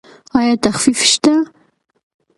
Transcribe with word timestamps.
ایا 0.37 0.55
تخفیف 0.65 0.99
شته؟ 1.11 1.33